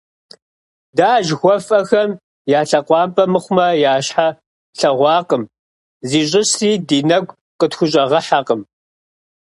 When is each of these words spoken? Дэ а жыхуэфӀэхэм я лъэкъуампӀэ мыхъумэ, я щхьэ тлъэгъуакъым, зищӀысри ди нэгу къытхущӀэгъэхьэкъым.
Дэ 0.97 1.05
а 1.17 1.25
жыхуэфӀэхэм 1.27 2.09
я 2.57 2.61
лъэкъуампӀэ 2.69 3.23
мыхъумэ, 3.33 3.67
я 3.91 3.93
щхьэ 4.05 4.27
тлъэгъуакъым, 4.77 5.43
зищӀысри 6.09 6.71
ди 6.87 6.97
нэгу 7.09 7.37
къытхущӀэгъэхьэкъым. 7.59 8.61